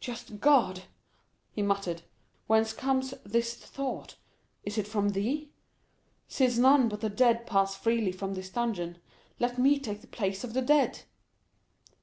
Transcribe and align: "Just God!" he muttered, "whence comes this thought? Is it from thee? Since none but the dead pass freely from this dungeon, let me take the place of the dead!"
"Just 0.00 0.38
God!" 0.38 0.82
he 1.50 1.62
muttered, 1.62 2.02
"whence 2.46 2.74
comes 2.74 3.14
this 3.24 3.54
thought? 3.54 4.16
Is 4.64 4.76
it 4.76 4.86
from 4.86 5.08
thee? 5.12 5.48
Since 6.28 6.58
none 6.58 6.90
but 6.90 7.00
the 7.00 7.08
dead 7.08 7.46
pass 7.46 7.74
freely 7.74 8.12
from 8.12 8.34
this 8.34 8.50
dungeon, 8.50 8.98
let 9.40 9.56
me 9.58 9.78
take 9.78 10.02
the 10.02 10.08
place 10.08 10.44
of 10.44 10.52
the 10.52 10.60
dead!" 10.60 11.04